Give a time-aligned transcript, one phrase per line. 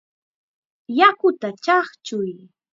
[0.97, 2.31] ¡Yakuta chaqchuy!